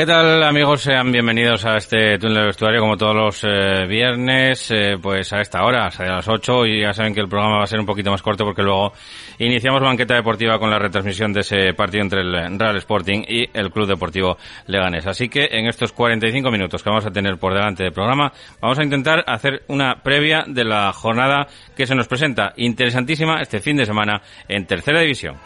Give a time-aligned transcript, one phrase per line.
[0.00, 0.80] ¿Qué tal amigos?
[0.80, 5.42] Sean bienvenidos a este túnel de vestuario como todos los eh, viernes, eh, pues a
[5.42, 7.84] esta hora, a las 8 y ya saben que el programa va a ser un
[7.84, 8.94] poquito más corto porque luego
[9.38, 13.70] iniciamos banqueta deportiva con la retransmisión de ese partido entre el Real Sporting y el
[13.70, 15.06] Club Deportivo Leganés.
[15.06, 18.78] Así que en estos 45 minutos que vamos a tener por delante del programa vamos
[18.78, 21.46] a intentar hacer una previa de la jornada
[21.76, 25.36] que se nos presenta interesantísima este fin de semana en Tercera División.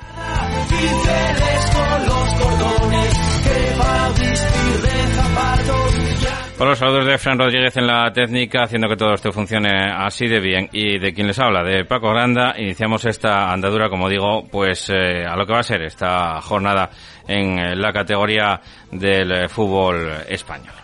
[6.57, 10.29] Con los saludos de Fran Rodríguez en la técnica, haciendo que todo esto funcione así
[10.29, 10.69] de bien.
[10.73, 15.25] Y de quien les habla, de Paco Granda, iniciamos esta andadura, como digo, pues eh,
[15.27, 16.91] a lo que va a ser esta jornada
[17.27, 18.61] en la categoría
[18.93, 20.75] del fútbol español.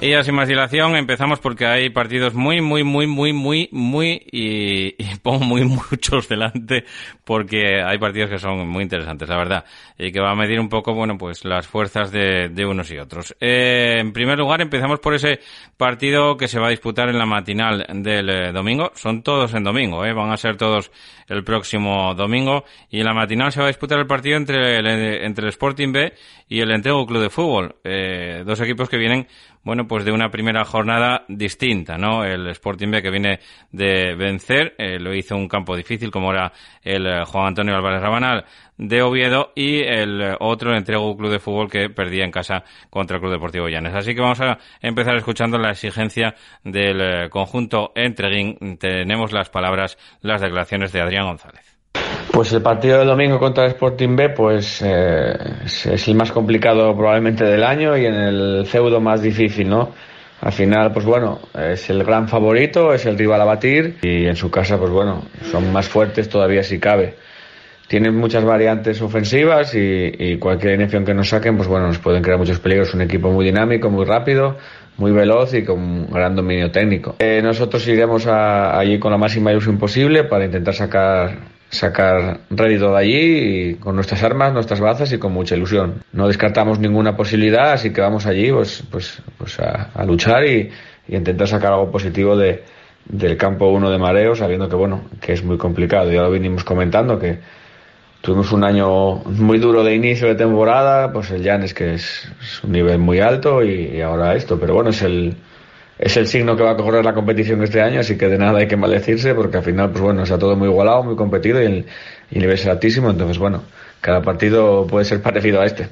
[0.00, 4.22] Y ya sin más dilación, empezamos porque hay partidos muy, muy, muy, muy, muy, muy,
[4.30, 6.84] y, y, pongo muy muchos delante
[7.24, 9.64] porque hay partidos que son muy interesantes, la verdad,
[9.98, 13.34] y que va a medir un poco, bueno, pues las fuerzas de, unos y otros.
[13.40, 15.40] Eh, en primer lugar, empezamos por ese
[15.76, 18.92] partido que se va a disputar en la matinal del eh, domingo.
[18.94, 20.92] Son todos en domingo, eh, van a ser todos
[21.28, 22.64] el próximo domingo.
[22.88, 25.92] Y en la matinal se va a disputar el partido entre el, entre el Sporting
[25.92, 26.14] B
[26.48, 27.76] y el Entrego Club de Fútbol.
[27.84, 29.26] Eh, dos equipos que vienen
[29.68, 32.24] bueno, pues de una primera jornada distinta, ¿no?
[32.24, 33.40] El Sporting B que viene
[33.70, 36.50] de vencer, eh, lo hizo un campo difícil como era
[36.82, 38.46] el eh, Juan Antonio Álvarez Rabanal
[38.78, 42.64] de Oviedo y el eh, otro, el Entrego Club de Fútbol que perdía en casa
[42.88, 43.94] contra el Club Deportivo Llanes.
[43.94, 48.78] Así que vamos a empezar escuchando la exigencia del conjunto Entreguín.
[48.78, 51.67] Tenemos las palabras, las declaraciones de Adrián González.
[52.32, 55.34] Pues el partido del domingo contra el Sporting B pues eh,
[55.64, 59.92] es el más complicado probablemente del año y en el feudo más difícil, ¿no?
[60.40, 64.36] Al final, pues bueno, es el gran favorito, es el rival a batir y en
[64.36, 67.16] su casa, pues bueno, son más fuertes todavía si cabe.
[67.88, 72.38] Tienen muchas variantes ofensivas y, cualquier inyección que nos saquen, pues bueno, nos pueden crear
[72.38, 72.94] muchos peligros.
[72.94, 74.58] Un equipo muy dinámico, muy rápido,
[74.98, 77.16] muy veloz y con un gran dominio técnico.
[77.18, 82.92] Eh, nosotros iremos a, allí con la máxima ilusión posible para intentar sacar sacar rédito
[82.92, 86.02] de allí y con nuestras armas, nuestras bazas y con mucha ilusión.
[86.12, 90.70] No descartamos ninguna posibilidad, así que vamos allí pues, pues, pues a, a luchar y,
[91.06, 92.64] y, intentar sacar algo positivo de,
[93.04, 96.10] del campo 1 de mareo, sabiendo que bueno, que es muy complicado.
[96.10, 97.38] Ya lo vinimos comentando que
[98.22, 102.64] tuvimos un año muy duro de inicio de temporada, pues el Llanes que es, es
[102.64, 105.36] un nivel muy alto y, y ahora esto, pero bueno, es el
[105.98, 108.60] es el signo que va a correr la competición este año, así que de nada
[108.60, 111.66] hay que maldecirse, porque al final, pues bueno, está todo muy igualado, muy competido y
[111.66, 111.86] el,
[112.30, 113.64] nivel es altísimo, entonces bueno,
[114.00, 115.88] cada partido puede ser parecido a este.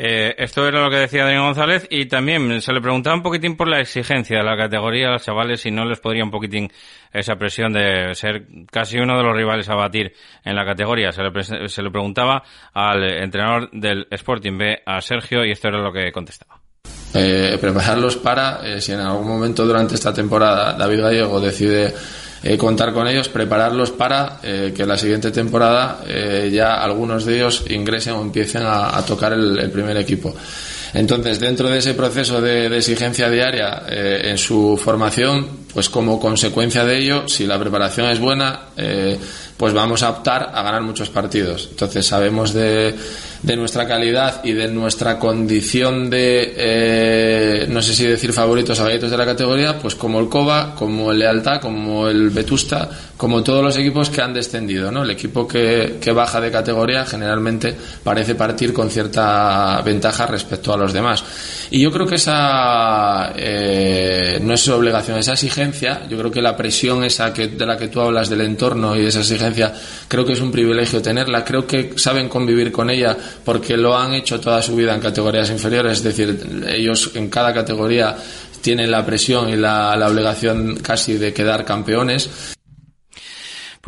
[0.00, 3.56] Eh, esto era lo que decía Daniel González y también se le preguntaba un poquitín
[3.56, 6.70] por la exigencia de la categoría a los chavales si no les podría un poquitín
[7.12, 10.12] esa presión de ser casi uno de los rivales a batir
[10.44, 11.10] en la categoría.
[11.10, 15.78] Se le, se le preguntaba al entrenador del Sporting B, a Sergio, y esto era
[15.78, 16.57] lo que contestaba.
[17.12, 21.94] Prepararlos para, si en algún momento durante esta temporada David Gallego decide
[22.58, 26.00] contar con ellos, prepararlos para que la siguiente temporada
[26.50, 30.34] ya algunos de ellos ingresen o empiecen a, tocar el, primer equipo.
[30.94, 36.98] Entonces, dentro de ese proceso de, exigencia diaria en su formación, pues como consecuencia de
[36.98, 39.18] ello, si la preparación es buena, eh,
[39.56, 41.68] pues vamos a optar a ganar muchos partidos.
[41.70, 42.94] Entonces sabemos de,
[43.42, 48.84] de nuestra calidad y de nuestra condición de, eh, no sé si decir favoritos a
[48.84, 53.42] gallitos de la categoría, pues como el Cova, como el Lealtad, como el Vetusta, como
[53.42, 55.02] todos los equipos que han descendido, ¿no?
[55.02, 60.76] El equipo que, que baja de categoría generalmente parece partir con cierta ventaja respecto a
[60.76, 61.24] los demás.
[61.70, 66.56] Y yo creo que esa eh, no es obligación, esa exigencia, yo creo que la
[66.56, 69.72] presión esa que, de la que tú hablas del entorno y esa exigencia,
[70.08, 74.14] creo que es un privilegio tenerla, creo que saben convivir con ella porque lo han
[74.14, 78.16] hecho toda su vida en categorías inferiores, es decir, ellos en cada categoría
[78.60, 82.56] tienen la presión y la, la obligación casi de quedar campeones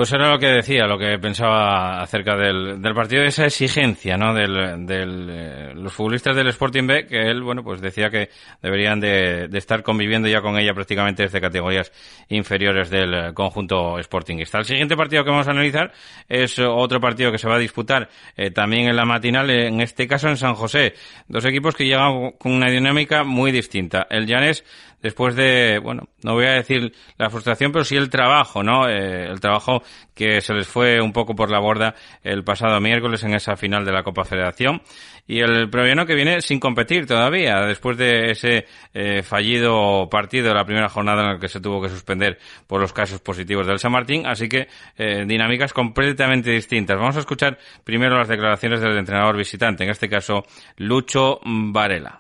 [0.01, 4.33] pues era lo que decía, lo que pensaba acerca del, del partido, esa exigencia, ¿no?
[4.33, 8.31] Del, del eh, los futbolistas del Sporting B, que él, bueno, pues decía que
[8.63, 11.93] deberían de, de, estar conviviendo ya con ella prácticamente desde categorías
[12.31, 14.57] inferiores del conjunto Sportingista.
[14.57, 15.93] El siguiente partido que vamos a analizar
[16.31, 18.09] es otro partido que se va a disputar
[18.39, 20.95] eh, también en la matinal, en este caso en San José.
[21.29, 24.07] Dos equipos que llegan con una dinámica muy distinta.
[24.09, 24.65] El Llanes
[25.03, 28.89] después de, bueno, no voy a decir la frustración, pero sí el trabajo, ¿no?
[28.89, 29.83] Eh, el trabajo
[30.15, 33.85] que se les fue un poco por la borda el pasado miércoles en esa final
[33.85, 34.83] de la Copa Federación.
[35.27, 40.55] Y el Proviano que viene sin competir todavía, después de ese eh, fallido partido de
[40.55, 43.79] la primera jornada en el que se tuvo que suspender por los casos positivos del
[43.79, 44.27] San Martín.
[44.27, 44.69] Así que
[44.99, 46.99] eh, dinámicas completamente distintas.
[46.99, 50.45] Vamos a escuchar primero las declaraciones del entrenador visitante, en este caso
[50.77, 52.20] Lucho Varela.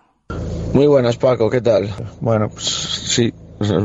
[0.72, 1.90] Muy buenas, Paco, ¿qué tal?
[2.20, 3.32] Bueno, pues sí,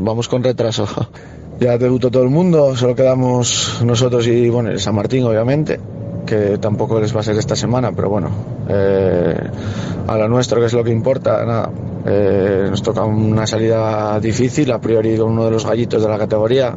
[0.02, 0.88] vamos con retraso.
[1.58, 5.80] Ya debutó todo el mundo, solo quedamos nosotros y, bueno, el San Martín, obviamente,
[6.26, 8.30] que tampoco les va a ser esta semana, pero bueno,
[8.68, 9.38] eh,
[10.06, 11.72] a lo nuestro, que es lo que importa, nada.
[12.06, 16.18] Eh, nos toca una salida difícil, a priori con uno de los gallitos de la
[16.18, 16.76] categoría,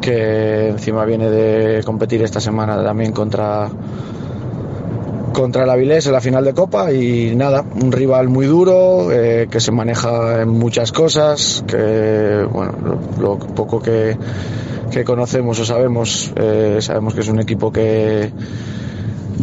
[0.00, 3.70] que encima viene de competir esta semana también contra
[5.34, 9.48] contra el Avilés en la final de Copa y nada, un rival muy duro, eh,
[9.50, 12.72] que se maneja en muchas cosas, que bueno,
[13.20, 14.16] lo, poco que,
[15.04, 18.32] conocemos o sabemos, eh, sabemos que es un equipo que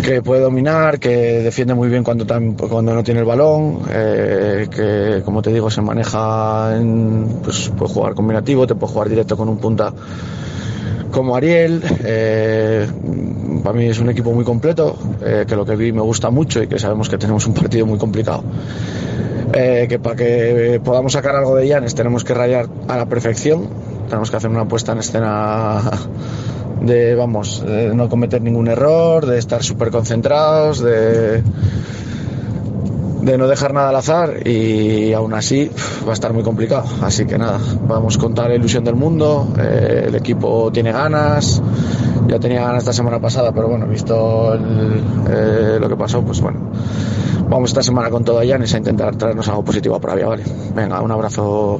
[0.01, 1.09] que puede dominar, que
[1.43, 2.25] defiende muy bien cuando,
[2.69, 7.93] cuando no tiene el balón, eh, que como te digo se maneja en, pues puede
[7.93, 9.93] jugar combinativo, te puede jugar directo con un punta
[11.11, 11.81] como Ariel.
[12.03, 12.87] Eh,
[13.63, 16.63] para mí es un equipo muy completo, eh, que lo que vi me gusta mucho
[16.63, 18.43] y que sabemos que tenemos un partido muy complicado.
[19.53, 23.67] Eh, que para que podamos sacar algo de Llanes tenemos que rayar a la perfección,
[24.07, 25.81] tenemos que hacer una puesta en escena
[26.81, 31.43] de, vamos, de no cometer ningún error, de estar súper concentrados, de
[33.21, 35.69] de no dejar nada al azar y aún así
[36.05, 36.85] va a estar muy complicado.
[37.01, 41.61] Así que nada, vamos con toda la ilusión del mundo, eh, el equipo tiene ganas,
[42.27, 46.59] ya tenía ganas esta semana pasada, pero bueno, visto eh, lo que pasó, pues bueno,
[47.49, 50.43] vamos esta semana con todo allá a intentar traernos algo positivo a Pravia, ¿vale?
[50.75, 51.79] Venga, un abrazo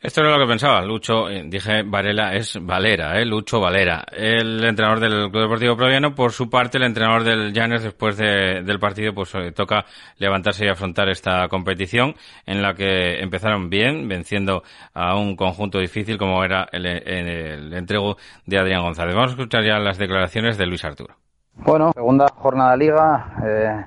[0.00, 0.82] esto era lo que pensaba.
[0.82, 3.24] Lucho, eh, dije Varela, es Valera, ¿eh?
[3.24, 4.04] Lucho Valera.
[4.10, 8.78] El entrenador del Club Deportivo Proviano, por su parte, el entrenador del Llanes, después del
[8.78, 9.84] partido, pues eh, toca
[10.18, 12.14] levantarse y afrontar esta competición
[12.46, 14.62] en la que empezaron bien, venciendo
[14.94, 18.16] a un conjunto difícil como era el, el entrego
[18.46, 19.14] de Adrián González.
[19.14, 21.14] Vamos a escuchar ya las declaraciones de Luis Arturo.
[21.56, 23.84] Bueno, segunda jornada de liga, eh,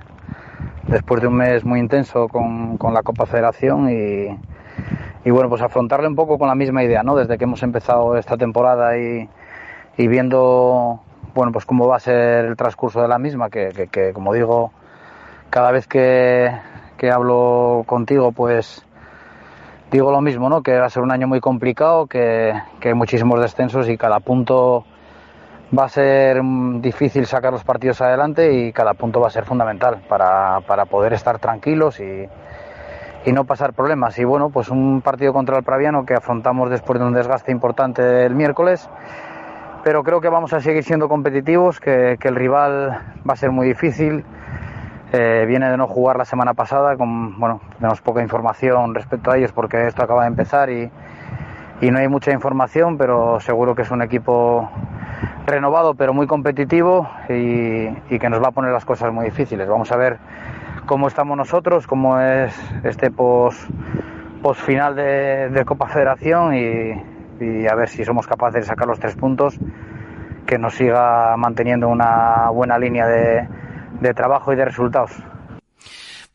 [0.86, 4.38] después de un mes muy intenso con, con la Copa Federación y
[5.24, 7.16] y bueno, pues afrontarle un poco con la misma idea, ¿no?
[7.16, 9.28] Desde que hemos empezado esta temporada y,
[9.96, 11.00] y viendo,
[11.34, 14.70] bueno, pues cómo va a ser el transcurso de la misma, que, que, como digo,
[15.48, 16.50] cada vez que,
[16.98, 18.84] que hablo contigo, pues
[19.90, 20.62] digo lo mismo, ¿no?
[20.62, 24.20] Que va a ser un año muy complicado, que, que hay muchísimos descensos y cada
[24.20, 24.84] punto
[25.76, 26.42] va a ser
[26.80, 31.14] difícil sacar los partidos adelante y cada punto va a ser fundamental para, para poder
[31.14, 32.28] estar tranquilos y,
[33.24, 34.18] y no pasar problemas.
[34.18, 38.26] Y bueno, pues un partido contra el Praviano que afrontamos después de un desgaste importante
[38.26, 38.88] el miércoles,
[39.82, 43.66] pero creo que vamos a seguir siendo competitivos, que, el rival va a ser muy
[43.66, 44.24] difícil.
[45.12, 49.36] Eh, viene de no jugar la semana pasada, con, bueno, tenemos poca información respecto a
[49.36, 50.90] ellos porque esto acaba de empezar y,
[51.80, 54.68] y no hay mucha información, pero seguro que es un equipo
[55.46, 59.68] renovado pero muy competitivo y, y, que nos va a poner las cosas muy difíciles.
[59.68, 60.18] Vamos a ver
[60.86, 63.68] cómo estamos nosotros, cómo es este post,
[64.42, 69.16] post final de, Copa Federación y, a ver si somos capaces de sacar los tres
[69.16, 69.58] puntos
[70.46, 73.48] que nos siga manteniendo una buena línea de,
[74.00, 75.10] de trabajo y de resultados.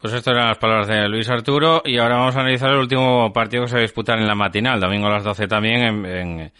[0.01, 3.33] Pues estas eran las palabras de Luis Arturo y ahora vamos a analizar el último
[3.33, 6.51] partido que se va a disputar en la matinal, domingo a las 12 también en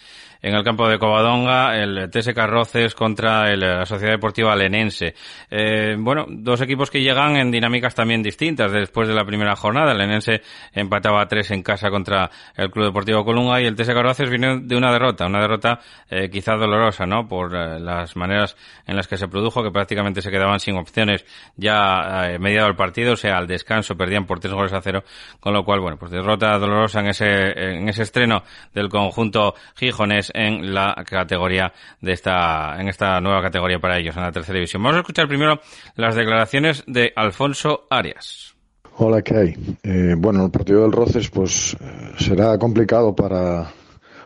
[0.42, 5.14] en el campo de Covadonga, el TS Carroces contra la Sociedad Deportiva Lenense.
[5.50, 9.92] Eh, bueno, dos equipos que llegan en dinámicas también distintas después de la primera jornada.
[9.92, 10.42] El Lenense
[10.74, 14.76] empataba tres en casa contra el Club Deportivo Colunga y el TS Carroces vino de
[14.78, 15.80] una derrota, una derrota
[16.10, 17.28] eh, quizá dolorosa, ¿no?
[17.28, 18.56] Por eh, las maneras
[18.88, 21.26] en las que se produjo, que prácticamente se quedaban sin opciones
[21.58, 25.04] ya eh, mediado el partido, o sea, al descanso perdían por tres goles a cero,
[25.40, 28.44] con lo cual, bueno, pues derrota dolorosa en ese, en ese estreno
[28.74, 34.24] del conjunto Gijones en la categoría de esta, en esta nueva categoría para ellos, en
[34.24, 34.84] la tercera división.
[34.84, 35.60] Vamos a escuchar primero
[35.96, 38.56] las declaraciones de Alfonso Arias.
[39.02, 39.78] Hola, ¿qué hay?
[39.84, 43.72] Eh, bueno, el partido del Roces pues eh, será complicado para,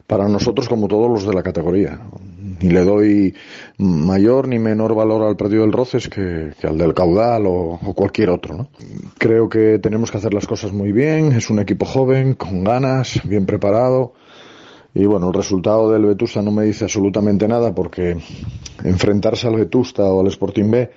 [0.08, 2.00] para nosotros como todos los de la categoría.
[2.60, 3.36] Ni le doy
[3.78, 8.32] mayor ni menor valor al partido del Roces que, al del Caudal o, o, cualquier
[8.32, 8.56] otro.
[8.58, 8.70] ¿no?
[9.20, 11.34] Creo que tenemos que hacer las cosas muy bien.
[11.34, 14.14] Es un equipo joven, con ganas, bien preparado.
[14.96, 18.16] Y bueno, el resultado del Vetusta no me dice absolutamente nada porque
[18.84, 20.90] enfrentarse al Vetusta o al Sporting B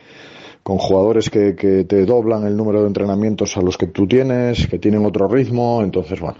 [0.63, 4.67] con jugadores que, que, te doblan el número de entrenamientos a los que tú tienes,
[4.67, 6.39] que tienen otro ritmo, entonces bueno,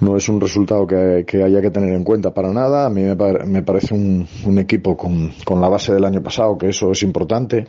[0.00, 2.84] no es un resultado que, que haya que tener en cuenta para nada.
[2.84, 3.14] A mí me,
[3.46, 7.04] me parece un, un equipo con, con, la base del año pasado, que eso es
[7.04, 7.68] importante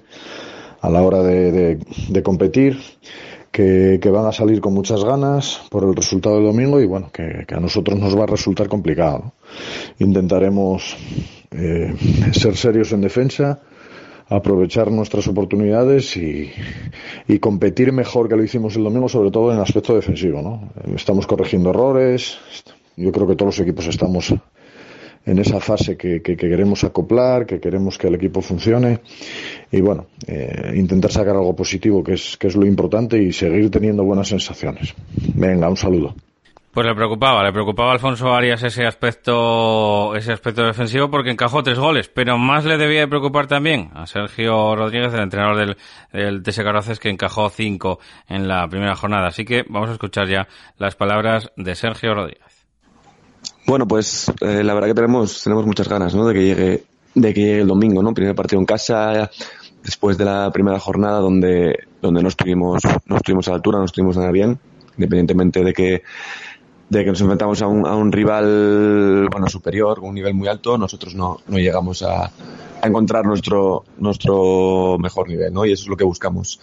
[0.82, 2.80] a la hora de, de, de competir
[3.54, 7.46] que, van a salir con muchas ganas por el resultado del domingo y bueno, que,
[7.48, 9.34] a nosotros nos va a resultar complicado.
[10.00, 10.98] Intentaremos
[11.52, 11.94] eh,
[12.34, 13.62] ser serios en defensa,
[14.28, 16.52] aprovechar nuestras oportunidades y,
[17.28, 20.42] y, competir mejor que lo hicimos el domingo, sobre todo en el aspecto defensivo.
[20.42, 20.96] ¿no?
[20.96, 22.40] Estamos corrigiendo errores,
[22.98, 24.34] yo creo que todos los equipos estamos
[25.26, 29.00] en esa fase que, que, que, queremos acoplar, que queremos que el equipo funcione
[29.72, 33.70] y bueno, eh, intentar sacar algo positivo que es, que es lo importante y seguir
[33.70, 34.94] teniendo buenas sensaciones.
[35.36, 36.16] Venga, un saludo.
[36.74, 41.62] Pues le preocupaba, le preocupaba a Alfonso Arias ese aspecto, ese aspecto defensivo porque encajó
[41.62, 45.78] tres goles, pero más le debía de preocupar también a Sergio Rodríguez, el entrenador del,
[46.12, 49.28] del TS que encajó cinco en la primera jornada.
[49.28, 50.48] Así que vamos a escuchar ya
[50.80, 52.53] las palabras de Sergio Rodríguez.
[53.66, 56.28] Bueno, pues eh, la verdad que tenemos, tenemos muchas ganas, ¿no?
[56.28, 56.84] De que llegue,
[57.16, 58.14] de que llegue el domingo, ¿no?
[58.14, 59.30] Primer partido en casa,
[59.84, 63.86] después de la primera jornada donde, donde no estuvimos, no estuvimos a la altura, no
[63.86, 64.60] estuvimos nada bien,
[64.98, 66.04] independientemente de que,
[66.90, 70.50] de que nos enfrentamos a un, a un rival, bueno, superior, con un nivel muy
[70.50, 75.66] alto, nosotros no, no llegamos a, a encontrar nuestro, nuestro mejor nivel, ¿no?
[75.66, 76.60] Y eso es lo que buscamos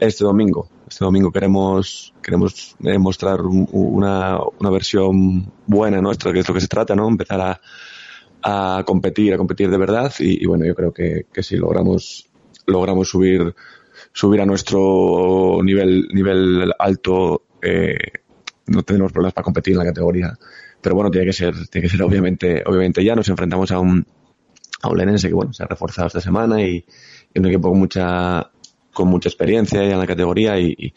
[0.00, 0.68] este domingo.
[0.90, 6.66] Este domingo queremos, queremos mostrar una, una versión buena nuestra, que es lo que se
[6.66, 7.06] trata, ¿no?
[7.06, 7.60] Empezar a,
[8.42, 12.28] a competir, a competir de verdad y, y bueno, yo creo que, que si logramos,
[12.66, 13.54] logramos subir,
[14.12, 17.96] subir a nuestro nivel, nivel alto, eh,
[18.66, 20.36] no tenemos problemas para competir en la categoría.
[20.80, 24.04] Pero bueno, tiene que ser, tiene que ser obviamente, obviamente ya nos enfrentamos a un,
[24.82, 26.84] a un lenense que bueno, se ha reforzado esta semana y,
[27.32, 28.50] y un equipo con mucha,
[29.00, 30.92] con mucha experiencia ya en la categoría y,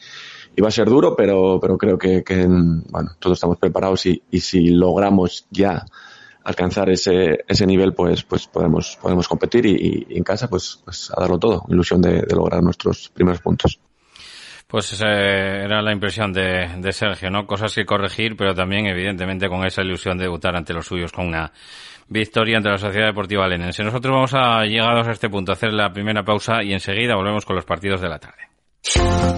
[0.62, 2.22] va a ser duro, pero, pero creo que,
[2.90, 5.86] bueno, todos estamos preparados y, si logramos ya
[6.44, 11.22] alcanzar ese, ese nivel, pues, pues podemos, podemos competir y, en casa, pues, pues a
[11.22, 13.80] darlo todo, ilusión de, lograr nuestros primeros puntos.
[14.68, 17.46] Pues eh, era la impresión de, de, Sergio, ¿no?
[17.48, 21.28] Cosas que corregir, pero también, evidentemente, con esa ilusión de debutar ante los suyos con
[21.28, 21.54] una
[22.08, 23.84] victoria ante la Sociedad Deportiva Lenense.
[23.84, 27.46] Nosotros vamos a, llegados a este punto, a hacer la primera pausa y enseguida volvemos
[27.46, 28.54] con los partidos de la tarde.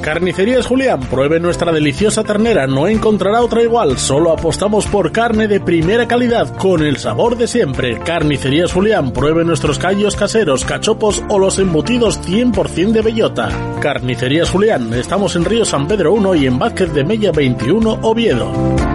[0.01, 5.59] Carnicerías Julián, pruebe nuestra deliciosa ternera, no encontrará otra igual, solo apostamos por carne de
[5.59, 7.99] primera calidad, con el sabor de siempre.
[7.99, 13.49] Carnicerías Julián, pruebe nuestros callos caseros, cachopos o los embutidos 100% de bellota.
[13.81, 18.94] Carnicerías Julián, estamos en Río San Pedro 1 y en Vázquez de Mella 21, Oviedo.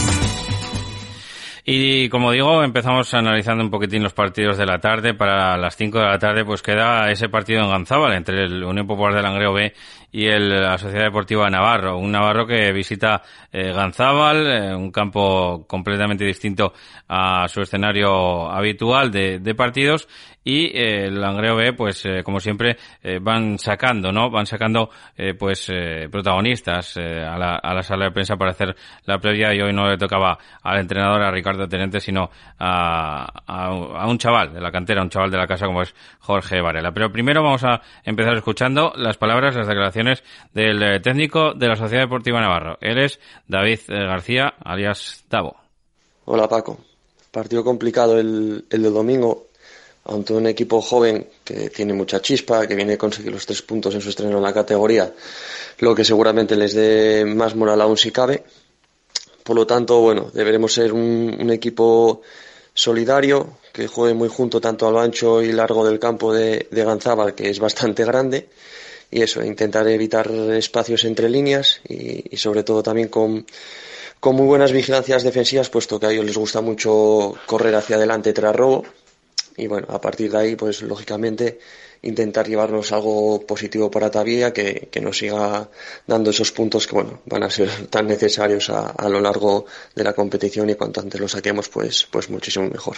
[1.73, 5.13] Y como digo, empezamos analizando un poquitín los partidos de la tarde.
[5.13, 8.85] Para las 5 de la tarde, pues queda ese partido en Ganzábal entre el Unión
[8.85, 9.73] Popular del Langreo B
[10.11, 11.97] y el, la Sociedad Deportiva Navarro.
[11.97, 13.21] Un Navarro que visita
[13.53, 16.73] eh, Ganzábal, eh, un campo completamente distinto
[17.07, 20.09] a su escenario habitual de, de partidos.
[20.43, 24.31] Y eh, el Langreo B, pues eh, como siempre, eh, van sacando, ¿no?
[24.31, 25.71] Van sacando, eh, pues,
[26.11, 29.53] protagonistas a, la, a la sala de prensa para hacer la previa.
[29.53, 34.17] Y hoy no le tocaba al entrenador, a Ricardo Tenente, sino a, a, a un
[34.17, 36.91] chaval de la cantera, un chaval de la casa como es Jorge Varela.
[36.91, 42.03] Pero primero vamos a empezar escuchando las palabras, las declaraciones del técnico de la Sociedad
[42.03, 42.77] Deportiva Navarro.
[42.81, 45.55] Él es David García, alias Tavo.
[46.25, 46.79] Hola Paco.
[47.31, 49.50] Partido complicado el, el del domingo
[50.05, 53.93] ante un equipo joven que tiene mucha chispa, que viene a conseguir los tres puntos
[53.93, 55.13] en su estreno en la categoría,
[55.79, 58.43] lo que seguramente les dé más moral aún si cabe.
[59.43, 62.21] Por lo tanto, bueno, deberemos ser un, equipo
[62.73, 67.35] solidario, que juegue muy junto tanto al ancho y largo del campo de, de Ganzábal,
[67.35, 68.49] que es bastante grande,
[69.09, 73.45] y eso, intentar evitar espacios entre líneas y, y sobre todo también con,
[74.21, 78.31] con muy buenas vigilancias defensivas, puesto que a ellos les gusta mucho correr hacia adelante
[78.33, 78.85] tras robo.
[79.57, 81.59] Y bueno, a partir de ahí, pues lógicamente
[82.03, 85.69] intentar llevarnos algo positivo para Tavía, que, que nos siga
[86.07, 90.03] dando esos puntos que bueno, van a ser tan necesarios a, a lo largo de
[90.03, 92.97] la competición y cuanto antes los saquemos, pues, pues muchísimo mejor.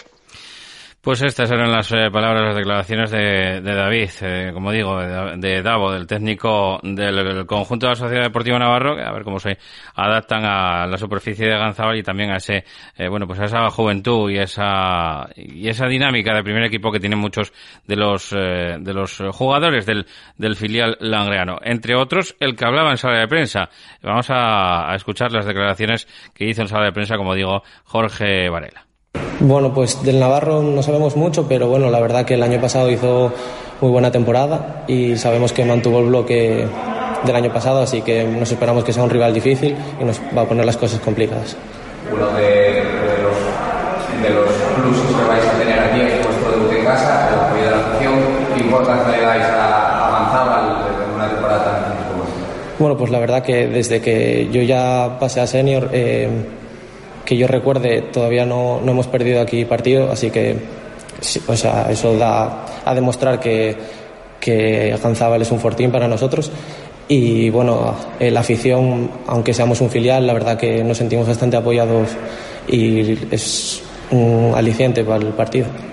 [1.04, 5.62] Pues estas eran las eh, palabras, las declaraciones de, de David, eh, como digo, de,
[5.62, 9.58] Davo, del técnico del, conjunto de la Sociedad Deportiva Navarro, que a ver cómo se
[9.96, 12.64] adaptan a la superficie de Ganzabal y también a ese,
[12.96, 17.02] eh, bueno, pues a esa juventud y esa y esa dinámica de primer equipo que
[17.02, 17.52] tienen muchos
[17.86, 20.06] de los eh, de los jugadores del,
[20.38, 21.58] del filial langreano.
[21.64, 23.70] Entre otros, el que hablaba en sala de prensa.
[24.02, 28.93] Vamos a escuchar las declaraciones que hizo en sala de prensa, como digo, Jorge Varela.
[29.40, 32.90] Bueno, pues del Navarro no sabemos mucho, pero bueno, la verdad que el año pasado
[32.90, 33.34] hizo
[33.82, 36.66] muy buena temporada y sabemos que mantuvo el bloque
[37.26, 40.44] del año pasado, así que nos esperamos que sea un rival difícil y nos va
[40.44, 41.58] a poner las cosas complicadas.
[42.10, 46.72] Uno de, de los, de los pluses que vais a tener aquí es vuestro debut
[46.78, 48.14] en casa, el apoyo de la afición.
[48.56, 52.80] ¿Qué importancia le dais a Avanzada en una temporada tan difícil como esta?
[52.80, 56.30] Bueno, pues la verdad que desde que yo ya pasé a senior, eh,
[57.26, 60.58] que yo recuerde, todavía no, no hemos perdido aquí partido, así que
[61.48, 63.76] o sea, eso da a demostrar que,
[64.40, 66.52] que Ganzábal es un fortín para nosotros.
[67.08, 71.58] Y bueno, eh, la afición, aunque seamos un filial, la verdad que nos sentimos bastante
[71.58, 72.10] apoyados
[72.68, 73.82] y es
[74.12, 75.93] un aliciente para el partido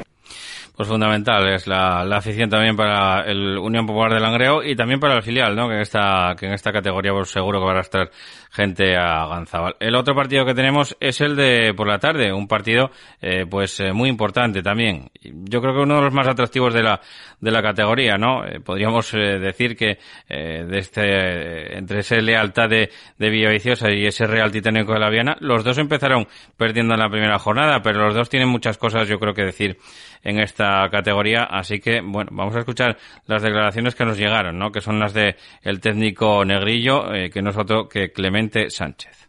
[0.81, 5.15] pues fundamental es la, afición también para el Unión Popular de Langreo y también para
[5.15, 5.69] el filial, ¿no?
[5.69, 8.11] Que en esta, que en esta categoría pues seguro que va a estar
[8.51, 9.77] gente a Ganzabal.
[9.79, 12.91] El otro partido que tenemos es el de por la tarde, un partido
[13.21, 15.11] eh, pues eh, muy importante también.
[15.23, 16.99] Yo creo que uno de los más atractivos de la
[17.41, 18.47] de la categoría, ¿no?
[18.47, 24.51] Eh, podríamos decir que de este entre ese lealtad de, de Villaviciosa y ese Real
[24.51, 28.31] Titánico de la Viana, los dos empezaron perdiendo en la primera jornada, pero los dos
[28.31, 29.77] tienen muchas cosas yo creo que decir
[30.23, 31.45] en esta categoría.
[31.45, 34.73] Así que, bueno, vamos a escuchar las declaraciones que nos llegaron, ¿no?
[34.73, 39.29] Que son las de el técnico Negrillo, eh, que no es otro que Clemente Sánchez.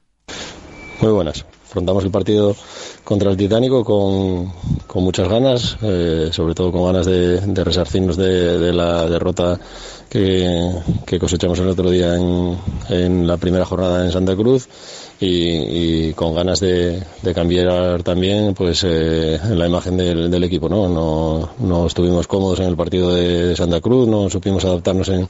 [1.01, 1.45] Muy buenas.
[1.71, 2.53] Afrontamos el partido
[3.05, 4.51] contra el Titánico con,
[4.87, 9.57] con muchas ganas, eh, sobre todo con ganas de, resarcirnos de, de, la derrota
[10.09, 10.69] que,
[11.05, 12.57] que, cosechamos el otro día en,
[12.89, 14.67] en la primera jornada en Santa Cruz
[15.21, 17.03] y, con ganas de,
[17.33, 20.67] cambiar también pues eh, la imagen del, equipo.
[20.67, 20.89] ¿no?
[20.89, 25.29] No, no estuvimos cómodos en el partido de, Santa Cruz, no supimos adaptarnos en,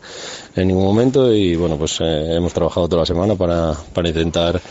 [0.56, 4.62] en ningún momento y bueno, pues eh, hemos trabajado toda la semana para, para intentar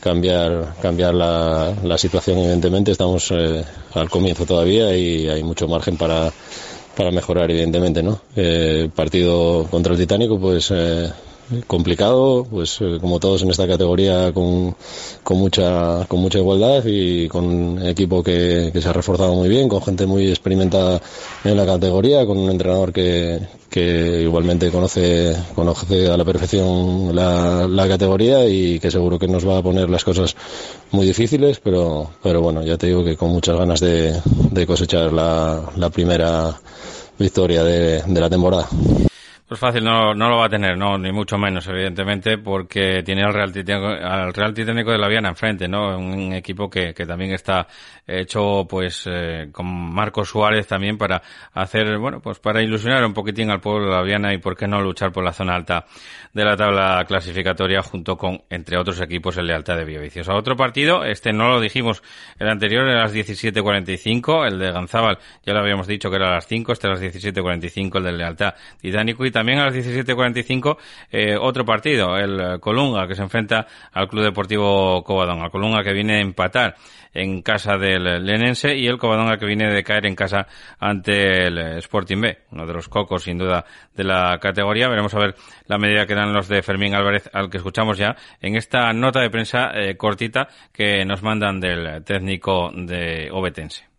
[0.00, 3.62] cambiar cambiar la, la situación evidentemente estamos eh,
[3.94, 6.32] al comienzo todavía y hay mucho margen para
[6.96, 11.10] para mejorar evidentemente no eh, partido contra el Titánico pues eh,
[11.66, 14.74] complicado, pues eh, como todos en esta categoría con,
[15.22, 19.48] con, mucha con mucha igualdad y con un equipo que, que, se ha reforzado muy
[19.48, 21.00] bien, con gente muy experimentada
[21.44, 27.66] en la categoría, con un entrenador que, que igualmente conoce conoce a la perfección la,
[27.68, 30.36] la categoría y que seguro que nos va a poner las cosas
[30.92, 35.12] muy difíciles, pero pero bueno, ya te digo que con muchas ganas de, de cosechar
[35.12, 36.60] la, la primera
[37.18, 38.68] victoria de, de la temporada.
[39.50, 43.24] Pues fácil no, no lo va a tener, no, ni mucho menos, evidentemente, porque tiene
[43.24, 43.52] al Real
[44.00, 45.98] al Real Titánico de la Viana enfrente, ¿no?
[45.98, 47.66] Un equipo que, que también está
[48.06, 51.20] hecho, pues, eh, con Marcos Suárez también para
[51.52, 54.68] hacer, bueno, pues para ilusionar un poquitín al pueblo de la Viana y por qué
[54.68, 55.84] no luchar por la zona alta
[56.32, 61.02] de la tabla clasificatoria junto con, entre otros equipos, el Lealtad de A Otro partido,
[61.02, 62.04] este no lo dijimos,
[62.38, 66.28] el anterior era a las 17.45, el de Ganzábal, ya lo habíamos dicho que era
[66.28, 69.74] a las 5, este a las 17.45, el del Lealtad Titánico y también a las
[69.74, 70.76] 17.45
[71.10, 75.50] eh, otro partido, el Colunga, que se enfrenta al Club Deportivo Covadonga.
[75.50, 76.76] Colunga que viene a empatar
[77.12, 80.46] en casa del Lenense y el Covadonga que viene de caer en casa
[80.78, 84.88] ante el Sporting B, uno de los cocos sin duda de la categoría.
[84.88, 85.34] Veremos a ver
[85.66, 89.20] la medida que dan los de Fermín Álvarez al que escuchamos ya en esta nota
[89.20, 93.89] de prensa eh, cortita que nos mandan del técnico de Obetense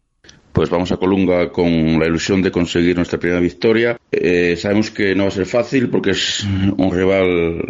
[0.51, 3.97] pues vamos a Colunga con la ilusión de conseguir nuestra primera victoria.
[4.11, 6.45] Eh, sabemos que no va a ser fácil porque es
[6.77, 7.63] un rival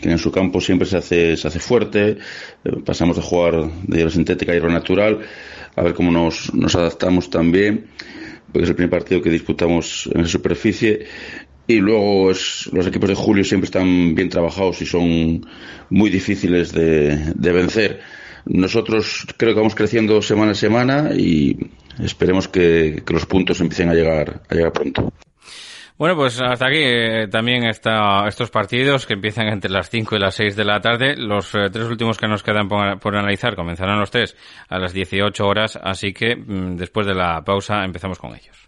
[0.00, 2.16] que en su campo siempre se hace, se hace fuerte.
[2.64, 5.18] Eh, pasamos de jugar de hierba sintética a hierba natural.
[5.76, 7.86] A ver cómo nos, nos adaptamos también.
[8.52, 11.06] Porque es el primer partido que disputamos en superficie.
[11.66, 15.46] Y luego es, los equipos de Julio siempre están bien trabajados y son
[15.90, 18.00] muy difíciles de, de vencer.
[18.46, 21.58] Nosotros creo que vamos creciendo semana a semana y
[21.98, 25.12] esperemos que, los puntos empiecen a llegar, a llegar pronto.
[25.98, 30.18] Bueno, pues hasta aquí eh, también está estos partidos que empiezan entre las 5 y
[30.20, 31.16] las 6 de la tarde.
[31.16, 34.36] Los eh, tres últimos que nos quedan por, analizar comenzarán los tres
[34.68, 38.67] a las 18 horas, así que mm, después de la pausa empezamos con ellos.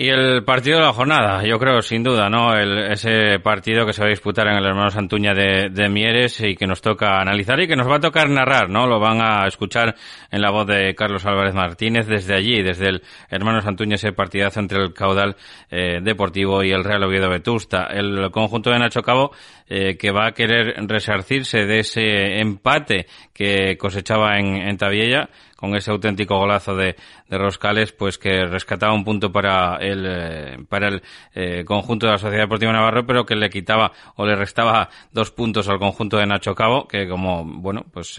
[0.00, 2.54] Y el partido de la jornada, yo creo, sin duda, ¿no?
[2.54, 6.40] El, ese partido que se va a disputar en el hermano Santuña de, de, Mieres
[6.40, 8.86] y que nos toca analizar y que nos va a tocar narrar, ¿no?
[8.86, 9.96] Lo van a escuchar
[10.30, 14.60] en la voz de Carlos Álvarez Martínez desde allí, desde el hermano Santuña, ese partidazo
[14.60, 15.34] entre el caudal
[15.68, 17.88] eh, deportivo y el Real Oviedo Vetusta.
[17.90, 19.32] El conjunto de Nacho Cabo
[19.70, 25.74] eh, que va a querer resarcirse de ese empate que cosechaba en, en Tabiella con
[25.74, 26.96] ese auténtico golazo de,
[27.28, 31.02] de, Roscales, pues que rescataba un punto para el, eh, para el
[31.34, 35.32] eh, conjunto de la Sociedad Deportiva Navarro, pero que le quitaba o le restaba dos
[35.32, 38.16] puntos al conjunto de Nacho Cabo, que como, bueno, pues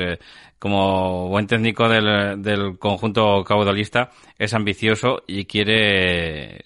[0.59, 6.63] como buen técnico del, del conjunto caudalista es ambicioso y quiere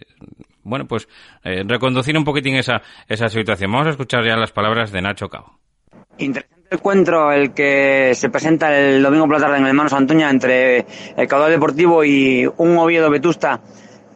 [0.64, 1.08] bueno, pues
[1.44, 3.72] eh, reconducir un poquitín esa, esa situación.
[3.72, 5.60] Vamos a escuchar ya las palabras de Nacho Cabo.
[6.18, 10.30] Interesante encuentro el que se presenta el domingo por la tarde en el Mano Santuña
[10.30, 13.62] entre el caudal deportivo y un Oviedo Vetusta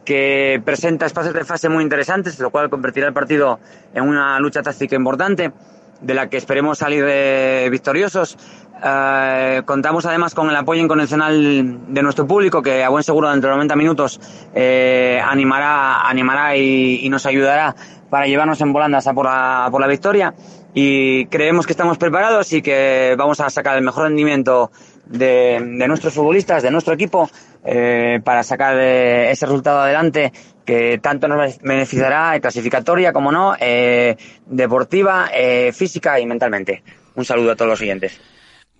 [0.04, 3.60] que presenta espacios de fase muy interesantes, lo cual convertirá el partido
[3.94, 5.52] en una lucha táctica importante
[6.00, 8.38] de la que esperemos salir eh, victoriosos.
[8.84, 13.50] Eh, contamos además con el apoyo incondicional de nuestro público que a buen seguro dentro
[13.50, 14.20] de 90 minutos
[14.54, 17.74] eh, animará, animará y, y, nos ayudará
[18.08, 20.32] para llevarnos en volandas a por la, por la victoria
[20.74, 24.70] y creemos que estamos preparados y que vamos a sacar el mejor rendimiento
[25.06, 27.28] de, de nuestros futbolistas, de nuestro equipo,
[27.64, 30.32] eh, para sacar eh, ese resultado adelante
[30.64, 35.28] que tanto nos beneficiará clasificatoria como no, eh, deportiva,
[35.72, 36.82] física y mentalmente.
[37.14, 38.20] Un saludo a todos los siguientes.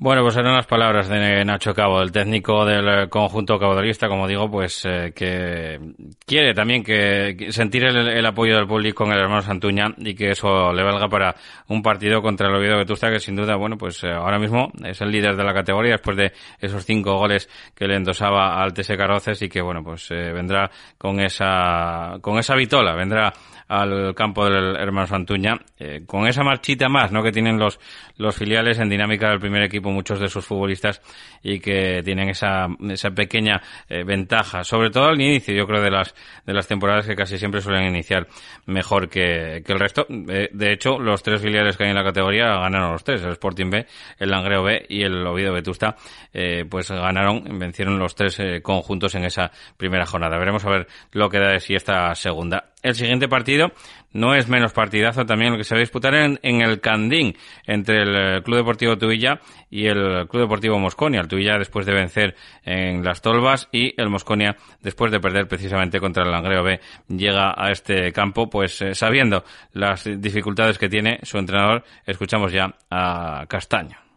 [0.01, 4.49] Bueno, pues eran las palabras de Nacho Cabo, el técnico del conjunto caudalista, como digo,
[4.49, 5.81] pues eh, que
[6.25, 10.73] quiere también que sentir el, apoyo del público con el hermano Santuña y que eso
[10.73, 11.35] le valga para
[11.67, 15.01] un partido contra el Oviedo Vetusta, que sin duda, bueno, pues eh, ahora mismo es
[15.01, 18.97] el líder de la categoría después de esos cinco goles que le endosaba al TS
[18.97, 23.33] Carroces y que, bueno, pues eh, vendrá con esa, con esa vitola, vendrá
[23.69, 27.23] al campo del hermano Santuña, eh, con esa marchita más, ¿no?
[27.23, 27.79] Que tienen los,
[28.19, 31.01] los filiales en dinámica del primer equipo, muchos de sus futbolistas,
[31.43, 35.91] y que tienen esa, esa pequeña eh, ventaja, sobre todo al inicio, yo creo, de
[35.91, 38.27] las, de las temporadas que casi siempre suelen iniciar
[38.67, 40.07] mejor que, que el resto.
[40.09, 43.33] De, de hecho, los tres filiales que hay en la categoría ganaron los tres, el
[43.33, 43.87] Sporting B,
[44.19, 45.97] el Langreo B y el Oviedo Vetusta,
[46.33, 50.39] eh, pues ganaron, vencieron los tres eh, conjuntos en esa primera jornada.
[50.39, 53.73] Veremos a ver lo que da de sí esta segunda el siguiente partido
[54.13, 57.37] no es menos partidazo también lo que se va a disputar en, en el Candín
[57.67, 59.41] entre el Club Deportivo Tuilla
[59.71, 61.21] y el Club Deportivo Mosconia.
[61.21, 66.01] El Tuilla después de vencer en las Tolvas y el Mosconia después de perder precisamente
[66.01, 71.21] contra el Langreo B llega a este campo pues eh, sabiendo las dificultades que tiene
[71.23, 71.85] su entrenador.
[72.07, 74.08] Escuchamos ya a Castaño.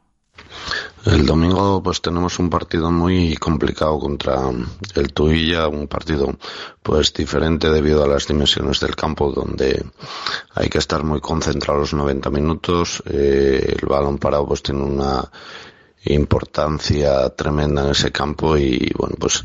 [1.06, 4.39] El domingo pues tenemos un partido muy complicado contra
[4.95, 6.36] el Tuilla, un partido
[6.84, 9.84] pues diferente debido a las dimensiones del campo donde
[10.54, 15.28] hay que estar muy concentrado los 90 minutos, eh, el balón parado pues tiene una
[16.05, 19.43] importancia tremenda en ese campo y bueno pues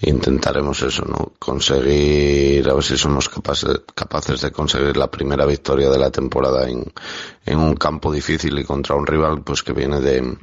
[0.00, 5.90] intentaremos eso no conseguir a ver si somos capaces capaces de conseguir la primera victoria
[5.90, 6.90] de la temporada en,
[7.44, 10.38] en un campo difícil y contra un rival pues que viene de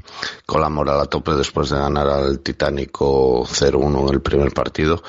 [0.45, 5.01] con la moral a tope después de ganar al Titánico 0-1 en el primer partido.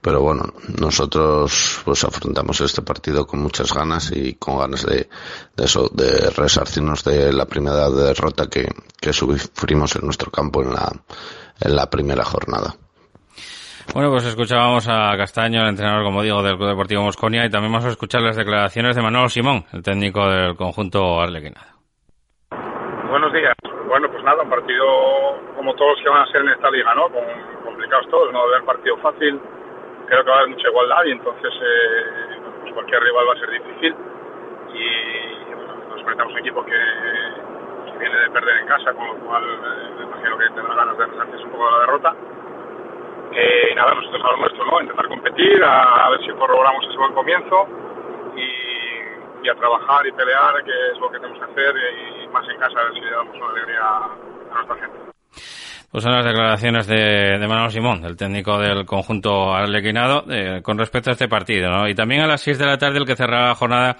[0.00, 5.08] Pero bueno nosotros pues afrontamos este partido con muchas ganas y con ganas de,
[5.56, 8.68] de eso de resarcirnos de la primera derrota que,
[9.04, 10.88] que sufrimos en nuestro campo en la,
[11.60, 12.72] en la primera jornada.
[13.92, 17.70] Bueno, pues escuchábamos a Castaño, el entrenador, como digo, del Club Deportivo Mosconia, y también
[17.70, 21.76] vamos a escuchar las declaraciones de Manuel Simón, el técnico del conjunto arlequinado.
[23.10, 23.52] Buenos días.
[23.86, 24.86] Bueno, pues nada, un partido
[25.54, 27.12] como todos que van a ser en esta liga, ¿no?
[27.12, 27.24] Con,
[27.62, 29.38] complicados todos, no va a haber partido fácil,
[30.08, 33.38] creo que va a haber mucha igualdad y entonces eh, pues cualquier rival va a
[33.38, 33.94] ser difícil
[34.72, 36.78] y bueno, nos enfrentamos a un equipo que
[37.98, 41.06] viene de perder en casa, con lo cual eh, me imagino que tendrá ganas de
[41.06, 42.14] resarcirse un poco de la derrota.
[43.32, 44.80] Eh, y nada, nosotros a lo nuestro, ¿no?
[44.80, 47.66] Intentar competir, a, a ver si corroboramos ese buen comienzo
[48.36, 52.28] y, y, a trabajar y pelear, que es lo que tenemos que hacer, y, y
[52.28, 55.14] más en casa, a ver si le damos una alegría a nuestra gente.
[55.94, 60.76] Pues son las declaraciones de, de Manuel Simón, del técnico del conjunto arlequinado, eh, con
[60.76, 61.88] respecto a este partido, ¿no?
[61.88, 63.96] Y también a las 6 de la tarde, el que cerrará la jornada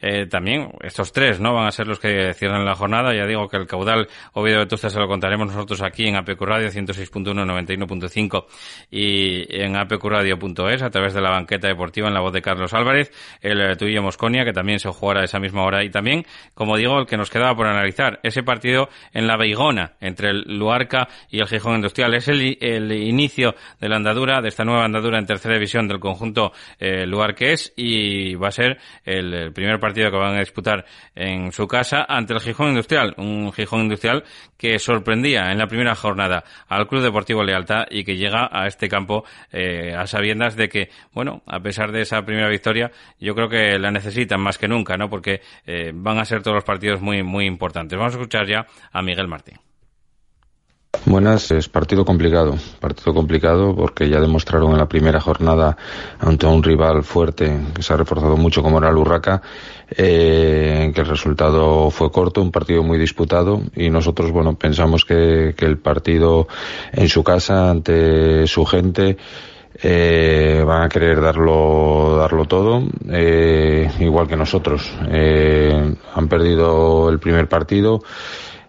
[0.00, 1.54] eh, también estos tres, ¿no?
[1.54, 3.14] Van a ser los que cierran la jornada.
[3.14, 6.68] Ya digo que el caudal Oviedo Vetusta se lo contaremos nosotros aquí en APQ Radio
[6.68, 8.44] 106.1, 91.5
[8.90, 13.12] y en apqradio.es a través de la banqueta deportiva en la voz de Carlos Álvarez,
[13.40, 16.98] el tuyo Mosconia, que también se jugará a esa misma hora y también, como digo,
[16.98, 21.40] el que nos quedaba por analizar, ese partido en la Beigona entre el Luarca y
[21.40, 22.14] el Gijón Industrial.
[22.14, 26.00] Es el, el inicio de la andadura, de esta nueva andadura en tercera división del
[26.00, 31.52] conjunto eh, Luarqués y va a ser el, primer partido que van a disputar en
[31.52, 33.14] su casa ante el Gijón Industrial.
[33.16, 34.24] Un Gijón Industrial
[34.56, 38.88] que sorprendía en la primera jornada al Club Deportivo Lealtad y que llega a este
[38.88, 43.48] campo eh, a sabiendas de que, bueno, a pesar de esa primera victoria, yo creo
[43.48, 45.08] que la necesitan más que nunca, ¿no?
[45.08, 47.98] Porque eh, van a ser todos los partidos muy, muy importantes.
[47.98, 49.67] Vamos a escuchar ya a Miguel Martín.
[51.04, 55.76] Buenas, es partido complicado, partido complicado porque ya demostraron en la primera jornada
[56.18, 59.42] ante un rival fuerte que se ha reforzado mucho como era el Urraca,
[59.90, 65.54] eh, que el resultado fue corto, un partido muy disputado y nosotros, bueno, pensamos que,
[65.54, 66.48] que el partido
[66.92, 69.18] en su casa ante su gente
[69.82, 74.90] eh, van a querer darlo darlo todo eh, igual que nosotros.
[75.10, 78.02] Eh, han perdido el primer partido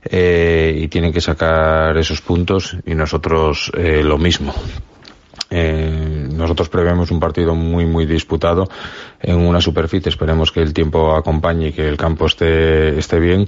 [0.03, 4.53] eh, y tienen que sacar esos puntos y nosotros eh, lo mismo.
[5.51, 8.69] Eh, nosotros prevemos un partido muy muy disputado
[9.19, 13.47] en una superficie esperemos que el tiempo acompañe y que el campo esté esté bien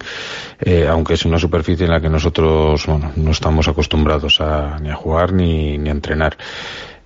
[0.60, 4.90] eh, aunque es una superficie en la que nosotros bueno, no estamos acostumbrados a, ni
[4.90, 6.38] a jugar ni, ni a entrenar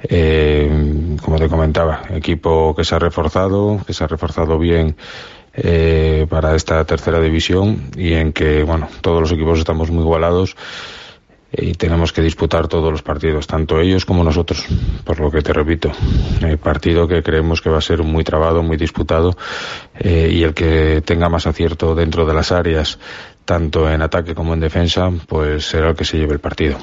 [0.01, 4.95] eh, como te comentaba equipo que se ha reforzado que se ha reforzado bien
[5.57, 10.55] eh, para esta tercera división y en que, bueno, todos los equipos estamos muy igualados
[11.57, 14.65] y tenemos que disputar todos los partidos, tanto ellos como nosotros,
[15.03, 15.91] por lo que te repito,
[16.41, 19.37] el partido que creemos que va a ser muy trabado, muy disputado
[19.97, 22.99] eh, y el que tenga más acierto dentro de las áreas,
[23.45, 26.77] tanto en ataque como en defensa, pues será el que se lleve el partido.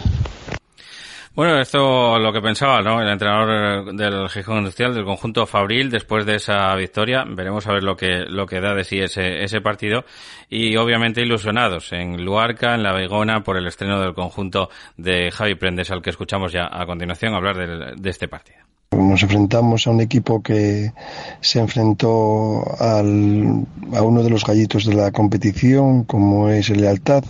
[1.34, 3.00] Bueno, esto lo que pensaba, ¿no?
[3.00, 7.24] El entrenador del Gijón Industrial del conjunto Fabril después de esa victoria.
[7.26, 10.04] Veremos a ver lo que lo que da de sí ese ese partido
[10.50, 14.68] y obviamente ilusionados en Luarca, en La Begona por el estreno del conjunto
[14.98, 18.71] de Javi Prendes al que escuchamos ya a continuación hablar de este partido.
[18.92, 20.92] Nos enfrentamos a un equipo que
[21.40, 27.24] se enfrentó al, a uno de los gallitos de la competición, como es el Lealtad.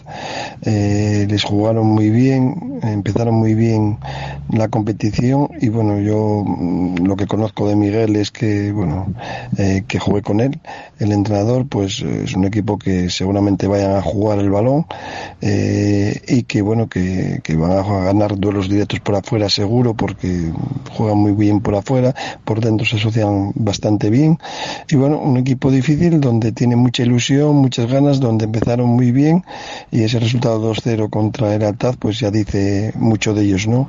[0.63, 3.99] Eh, les jugaron muy bien, empezaron muy bien
[4.51, 9.07] la competición y bueno, yo mm, lo que conozco de Miguel es que, bueno,
[9.57, 10.61] eh, que jugué con él,
[10.99, 14.87] el entrenador, pues es un equipo que seguramente vayan a jugar el balón
[15.41, 20.51] eh, y que, bueno, que, que van a ganar duelos directos por afuera seguro porque
[20.97, 24.39] juegan muy bien por afuera, por dentro se asocian bastante bien.
[24.89, 29.45] Y bueno, un equipo difícil donde tiene mucha ilusión, muchas ganas, donde empezaron muy bien
[29.91, 33.89] y ese resultado 2-0 contra el Altaz pues ya dice mucho de ellos, ¿no?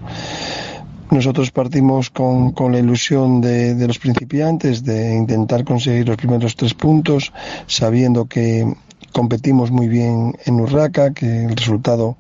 [1.12, 6.56] Nosotros partimos con, con la ilusión de, de, los principiantes de intentar conseguir los primeros
[6.56, 7.32] tres puntos,
[7.68, 8.66] sabiendo que
[9.14, 12.18] competimos muy bien en Urraca, que el resultado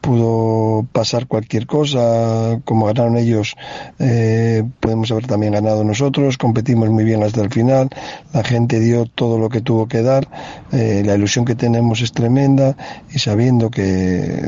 [0.00, 3.54] pudo pasar cualquier cosa, como ganaron ellos,
[3.98, 7.90] eh, podemos haber también ganado nosotros, competimos muy bien hasta el final,
[8.32, 10.28] la gente dio todo lo que tuvo que dar,
[10.72, 12.76] eh, la ilusión que tenemos es tremenda
[13.12, 13.82] y sabiendo que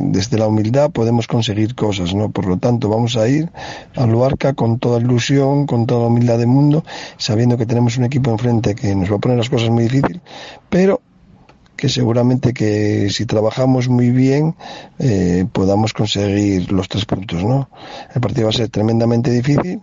[0.00, 2.30] desde la humildad podemos conseguir cosas, ¿no?
[2.30, 3.50] Por lo tanto, vamos a ir
[3.96, 6.84] a Luarca con toda ilusión, con toda la humildad del mundo,
[7.18, 10.20] sabiendo que tenemos un equipo enfrente que nos va a poner las cosas muy difíciles,
[10.70, 11.02] pero
[11.82, 14.54] que seguramente que si trabajamos muy bien
[15.00, 17.70] eh, podamos conseguir los tres puntos, ¿no?
[18.14, 19.80] El partido va a ser tremendamente difícil,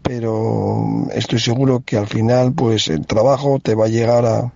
[0.00, 4.54] pero estoy seguro que al final pues el trabajo te va a llegar a,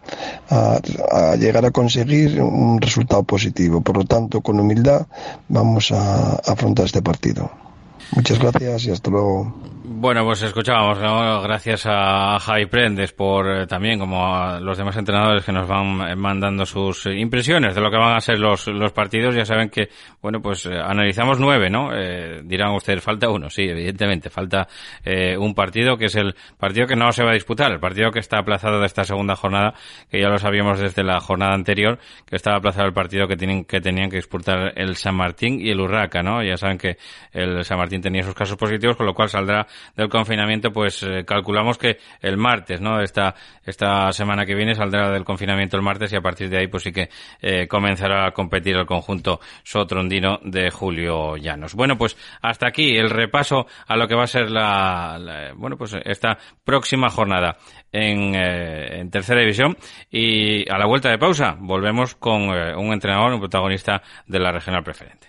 [0.48, 3.82] a, llegar a conseguir un resultado positivo.
[3.82, 5.08] Por lo tanto, con humildad
[5.46, 7.67] vamos a afrontar este partido.
[8.12, 9.54] Muchas gracias y hasta luego.
[10.00, 10.98] Bueno, pues escuchábamos,
[11.42, 16.16] gracias a Javi Prendes por eh, también, como a los demás entrenadores que nos van
[16.16, 19.34] mandando sus impresiones de lo que van a ser los, los partidos.
[19.34, 19.88] Ya saben que,
[20.22, 21.90] bueno, pues eh, analizamos nueve, ¿no?
[21.92, 24.68] Eh, dirán ustedes, falta uno, sí, evidentemente, falta
[25.04, 28.12] eh, un partido que es el partido que no se va a disputar, el partido
[28.12, 29.74] que está aplazado de esta segunda jornada,
[30.08, 33.64] que ya lo sabíamos desde la jornada anterior, que estaba aplazado el partido que tienen
[33.64, 36.40] que tenían que disputar el San Martín y el Urraca, ¿no?
[36.44, 36.98] Ya saben que
[37.32, 41.02] el San Martín Martín tenía sus casos positivos, con lo cual saldrá del confinamiento, pues
[41.02, 43.00] eh, calculamos que el martes, ¿no?
[43.00, 43.34] Esta,
[43.64, 46.82] esta semana que viene saldrá del confinamiento el martes y a partir de ahí pues
[46.82, 47.08] sí que
[47.40, 51.74] eh, comenzará a competir el conjunto sotrondino de Julio Llanos.
[51.74, 55.96] Bueno, pues hasta aquí el repaso a lo que va a ser la, bueno, pues
[56.04, 57.56] esta próxima jornada
[57.92, 59.76] en, eh, en, tercera división
[60.10, 64.84] y a la vuelta de pausa volvemos con un entrenador, un protagonista de la regional
[64.84, 65.28] preferente.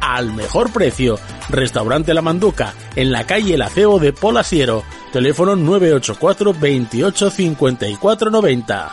[0.00, 1.18] al mejor precio.
[1.48, 4.84] Restaurante La Manduca, en la calle El Aceo de Polasiero.
[5.12, 8.90] Teléfono 984 28 54 90.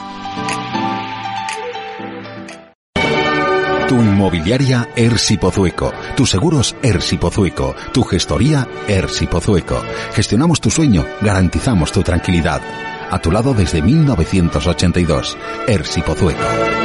[3.88, 9.80] Tu inmobiliaria Ersi Pozueco, tus seguros Ersi Pozueco, tu gestoría Ersi Pozueco.
[10.14, 12.62] Gestionamos tu sueño, garantizamos tu tranquilidad.
[13.12, 15.38] A tu lado desde 1982.
[15.68, 16.85] Ersi Pozueco.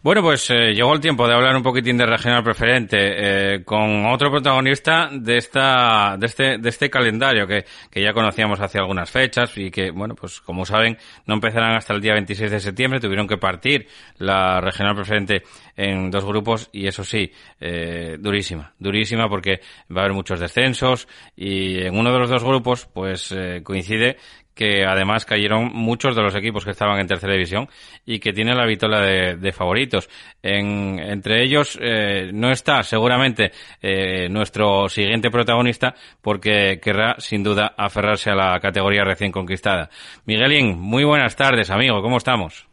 [0.00, 4.06] Bueno, pues eh, llegó el tiempo de hablar un poquitín de regional preferente eh, con
[4.06, 9.10] otro protagonista de esta, de este, de este calendario que, que ya conocíamos hace algunas
[9.10, 10.96] fechas y que, bueno, pues como saben,
[11.26, 13.00] no empezarán hasta el día 26 de septiembre.
[13.00, 13.88] Tuvieron que partir
[14.18, 15.42] la regional preferente
[15.76, 21.08] en dos grupos y eso sí, eh, durísima, durísima porque va a haber muchos descensos
[21.34, 24.16] y en uno de los dos grupos, pues eh, coincide
[24.58, 27.68] que además cayeron muchos de los equipos que estaban en tercera división
[28.04, 30.10] y que tienen la vitola de, favoritos.
[30.42, 37.72] En, entre ellos eh, no está seguramente eh, nuestro siguiente protagonista porque querrá sin duda
[37.76, 39.90] aferrarse a la categoría recién conquistada.
[40.26, 42.66] Miguelín, muy buenas tardes, amigo, ¿cómo estamos?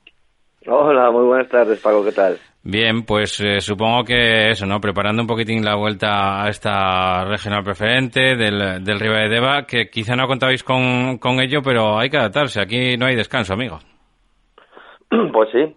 [0.65, 2.39] Hola, muy buenas tardes, Paco, ¿qué tal?
[2.67, 4.81] Bien, pues eh, supongo que eso, ¿no?
[4.81, 9.87] Preparando un poquitín la vuelta a esta regional preferente del, del Riva de Deva, que
[9.91, 12.59] quizá no contabais con, con ello, pero hay que adaptarse.
[12.59, 13.77] Aquí no hay descanso, amigo.
[15.31, 15.75] Pues sí.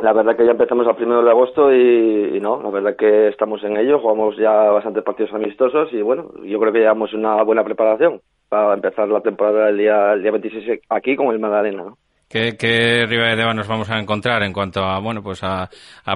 [0.00, 3.64] La verdad que ya empezamos al primero de agosto y, no, la verdad que estamos
[3.64, 3.98] en ello.
[3.98, 8.20] Jugamos ya bastantes partidos amistosos y bueno, yo creo que llevamos una buena preparación
[8.50, 11.98] para empezar la temporada el día, el día 26 aquí con el Magdalena, ¿no?
[12.28, 15.68] ¿Qué, qué Deva nos vamos a encontrar en cuanto a, bueno, pues a,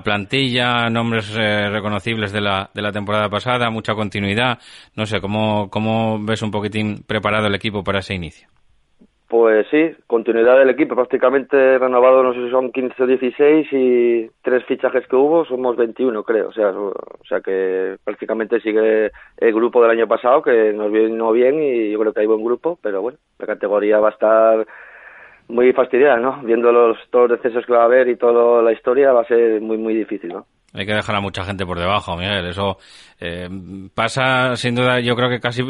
[0.04, 4.58] plantilla, nombres eh, reconocibles de la, de la temporada pasada, mucha continuidad?
[4.94, 8.46] No sé, ¿cómo, ¿cómo ves un poquitín preparado el equipo para ese inicio?
[9.32, 14.30] Pues sí, continuidad del equipo, prácticamente renovado, no sé si son 15 o 16 y
[14.42, 19.54] tres fichajes que hubo, somos 21 creo, o sea, o sea que prácticamente sigue el
[19.54, 22.78] grupo del año pasado que nos vino bien y yo creo que hay buen grupo,
[22.82, 24.66] pero bueno, la categoría va a estar
[25.49, 26.40] muy fastidiada, ¿no?
[26.43, 29.26] Viendo los, todos los decesos que va a haber y toda la historia va a
[29.26, 30.47] ser muy, muy difícil, ¿no?
[30.74, 32.47] Hay que dejar a mucha gente por debajo, Miguel.
[32.47, 32.78] Eso
[33.20, 33.49] eh,
[33.95, 35.62] pasa, sin duda, yo creo que casi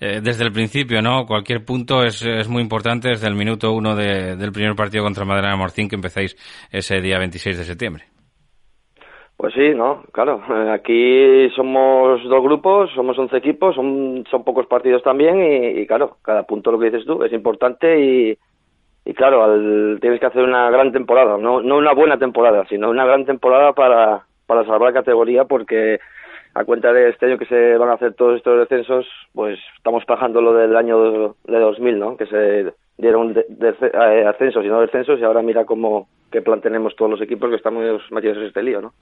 [0.00, 1.26] eh, desde el principio, ¿no?
[1.26, 5.26] Cualquier punto es, es muy importante desde el minuto uno de, del primer partido contra
[5.26, 6.34] Madrid Morcín que empezáis
[6.72, 8.04] ese día 26 de septiembre.
[9.36, 10.42] Pues sí, no, claro.
[10.50, 15.86] Eh, Aquí somos dos grupos, somos 11 equipos, son, son pocos partidos también y, y
[15.86, 18.38] claro, cada punto lo que dices tú es importante y,
[19.08, 22.90] y claro, al- tienes que hacer una gran temporada, no, no una buena temporada, sino
[22.90, 25.98] una gran temporada para, para salvar la categoría porque
[26.54, 30.04] a cuenta de este año que se van a hacer todos estos descensos, pues estamos
[30.04, 32.16] pagando lo del año de 2000, ¿no?
[32.16, 36.94] Que se dieron eh, ascensos y no descensos y ahora mira cómo qué plan tenemos
[36.96, 38.92] todos los equipos que estamos metidos en este lío, ¿no?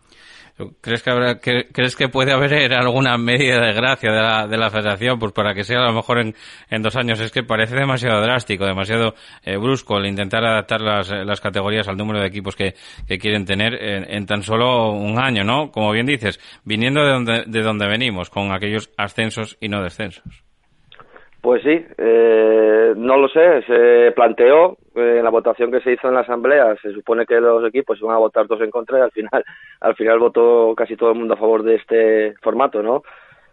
[0.81, 4.57] ¿Crees que, habrá, que- ¿Crees que puede haber alguna medida de gracia de la, de
[4.57, 6.35] la federación pues para que sea a lo mejor en,
[6.71, 7.21] en dos años?
[7.21, 11.97] Es que parece demasiado drástico, demasiado eh, brusco el intentar adaptar las, las categorías al
[11.99, 12.75] número de equipos que,
[13.07, 15.71] que quieren tener en, en tan solo un año, ¿no?
[15.71, 20.25] Como bien dices, viniendo de donde, de donde venimos, con aquellos ascensos y no descensos.
[21.43, 26.14] Pues sí, eh, no lo sé, se planteó en la votación que se hizo en
[26.14, 29.11] la asamblea, se supone que los equipos iban a votar todos en contra y al
[29.11, 29.44] final,
[29.80, 33.03] al final votó casi todo el mundo a favor de este formato, ¿no?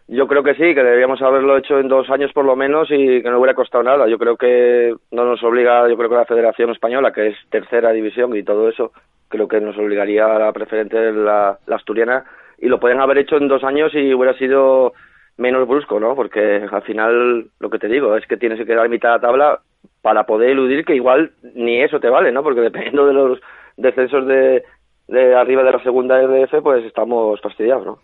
[0.06, 3.22] Yo creo que sí, que deberíamos haberlo hecho en dos años por lo menos y
[3.22, 4.06] que no hubiera costado nada.
[4.06, 7.90] Yo creo que no nos obliga, yo creo que la Federación Española, que es tercera
[7.90, 8.92] división y todo eso,
[9.28, 12.24] creo que nos obligaría a la preferente la, la asturiana
[12.58, 14.92] y lo pueden haber hecho en dos años y hubiera sido
[15.38, 16.14] menos brusco, ¿no?
[16.14, 19.20] Porque al final lo que te digo es que tienes que quedar mitad de la
[19.20, 19.60] tabla
[20.04, 22.42] para poder eludir que igual ni eso te vale, ¿no?
[22.42, 23.40] Porque dependiendo de los
[23.78, 24.62] descensos de,
[25.08, 27.98] de arriba de la segunda RDF, pues estamos fastidiados, ¿no?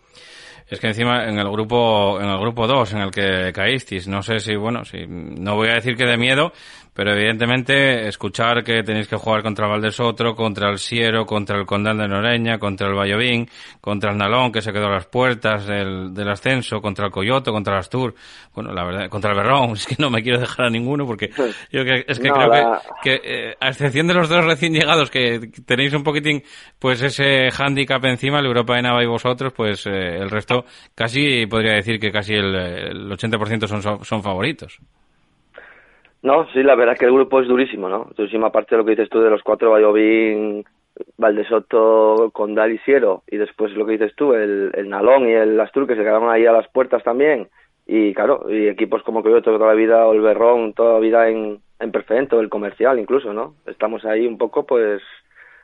[0.67, 4.23] Es que encima en el grupo en el grupo 2 en el que caísteis, no
[4.23, 6.53] sé si bueno, si no voy a decir que de miedo,
[6.93, 11.65] pero evidentemente escuchar que tenéis que jugar contra el Valdesotro, contra el Siero, contra el
[11.65, 13.47] Condal de Noreña, contra el Vallovín,
[13.79, 17.51] contra el Nalón que se quedó a las puertas del, del ascenso, contra el Coyoto,
[17.51, 18.13] contra el Astur,
[18.53, 21.29] bueno, la verdad, contra el Berrón, es que no me quiero dejar a ninguno porque
[21.71, 24.43] yo que, es que No, creo la- que, que eh, a excepción de los dos
[24.43, 26.43] recién llegados que tenéis un poquitín
[26.77, 31.45] pues ese hándicap encima, el Europa de Nava y vosotros, pues eh, el resto casi
[31.45, 34.77] podría decir que casi el, el 80% son, son favoritos.
[36.23, 38.09] No, sí, la verdad es que el grupo es durísimo, ¿no?
[38.15, 40.63] Durísimo aparte de lo que dices tú de los cuatro, Vallovín,
[41.17, 45.59] Valdesoto, Condal y Siero, y después lo que dices tú, el, el Nalón y el
[45.59, 47.47] Astur, que se quedaron ahí a las puertas también,
[47.87, 51.27] y claro, y equipos como Coyoto toda la vida, o el Berrón toda la vida
[51.27, 53.55] en, en preferente, o el comercial incluso, ¿no?
[53.65, 55.01] Estamos ahí un poco, pues,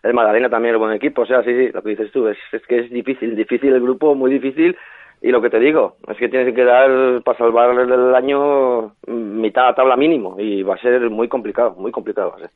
[0.01, 2.38] el Magdalena también es buen equipo, o sea, sí, sí, lo que dices tú, es,
[2.51, 4.76] es que es difícil, difícil el grupo, muy difícil,
[5.22, 9.63] y lo que te digo, es que tienes que dar para salvar el año mitad
[9.63, 12.49] de la tabla mínimo, y va a ser muy complicado, muy complicado va a ser.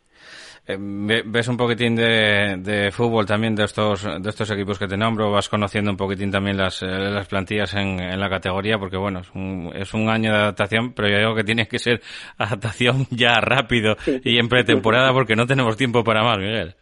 [0.68, 4.86] Eh, ve- ¿Ves un poquitín de, de fútbol también de estos de estos equipos que
[4.88, 5.32] te nombro?
[5.32, 8.78] ¿Vas conociendo un poquitín también las, eh, las plantillas en, en la categoría?
[8.78, 11.80] Porque bueno, es un, es un año de adaptación, pero yo digo que tiene que
[11.80, 12.00] ser
[12.38, 16.76] adaptación ya rápido y en pretemporada porque no tenemos tiempo para más, Miguel.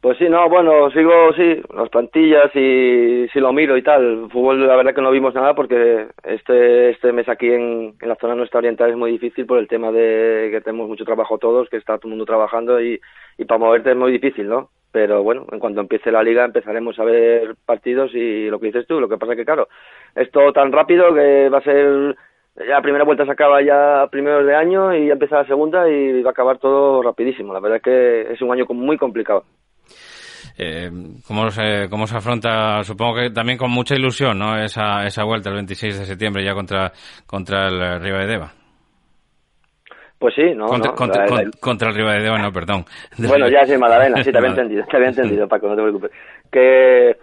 [0.00, 4.28] Pues sí, no, bueno, sigo, sí, las plantillas y si lo miro y tal.
[4.30, 8.14] Fútbol, la verdad que no vimos nada porque este este mes aquí en, en la
[8.14, 11.68] zona nuestra oriental es muy difícil por el tema de que tenemos mucho trabajo todos,
[11.68, 13.00] que está todo el mundo trabajando y,
[13.38, 14.70] y para moverte es muy difícil, ¿no?
[14.92, 18.86] Pero bueno, en cuanto empiece la liga empezaremos a ver partidos y lo que dices
[18.86, 19.68] tú, lo que pasa que claro,
[20.14, 22.16] es todo tan rápido que va a ser
[22.54, 25.88] la primera vuelta se acaba ya a primeros de año y ya empieza la segunda
[25.88, 27.52] y va a acabar todo rapidísimo.
[27.52, 29.44] La verdad es que es un año muy complicado.
[30.60, 30.90] Eh,
[31.26, 32.82] ¿cómo, se, ¿Cómo se afronta?
[32.82, 34.58] Supongo que también con mucha ilusión, ¿no?
[34.58, 36.90] Esa, esa vuelta el 26 de septiembre ya contra,
[37.26, 38.52] contra el eh, Riva de Deva.
[40.18, 42.52] Pues sí, no, contra, no, contra, la- la- con- contra el Riva de Deva, no,
[42.52, 42.84] perdón.
[43.18, 46.10] Bueno, ya sí, Madalena, sí, te había entendido, te había entendido, Paco, no te preocupes.
[46.50, 47.16] Que,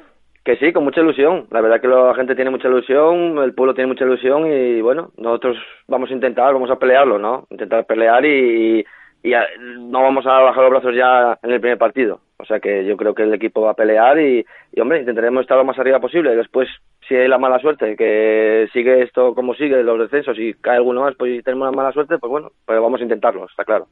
[0.46, 1.48] que sí, con mucha ilusión.
[1.52, 5.12] La verdad que la gente tiene mucha ilusión, el pueblo tiene mucha ilusión y bueno,
[5.18, 5.58] nosotros
[5.90, 7.48] vamos a intentar, vamos a pelearlo, ¿no?
[7.50, 8.86] Intentar pelear y,
[9.26, 9.34] y
[9.80, 12.20] no vamos a bajar los brazos ya en el primer partido.
[12.38, 15.42] O sea que yo creo que el equipo va a pelear y, y hombre, intentaremos
[15.42, 16.36] estar lo más arriba posible.
[16.36, 16.70] Después,
[17.08, 21.02] si hay la mala suerte, que sigue esto como sigue, los descensos, y cae alguno
[21.02, 23.88] más, pues y tenemos la mala suerte, pues bueno, pues vamos a intentarlo, está claro.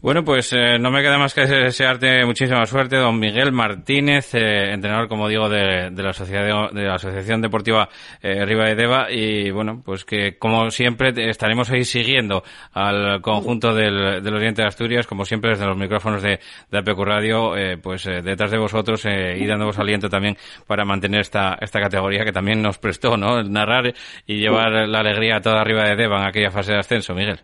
[0.00, 4.72] Bueno, pues eh, no me queda más que desearte muchísima suerte, don Miguel Martínez, eh,
[4.72, 7.88] entrenador, como digo, de, de la, Asociación, de la Asociación Deportiva
[8.22, 9.10] eh, Riva de Deva.
[9.10, 12.44] Y bueno, pues que como siempre estaremos ahí siguiendo
[12.74, 16.38] al conjunto del, del Oriente de Asturias, como siempre desde los micrófonos de,
[16.70, 20.36] de APQ Radio, eh, pues eh, detrás de vosotros eh, y dándoos aliento también
[20.68, 23.42] para mantener esta, esta categoría que también nos prestó, ¿no?
[23.42, 23.92] Narrar
[24.28, 27.40] y llevar la alegría a toda Riva de Deva en aquella fase de ascenso, Miguel.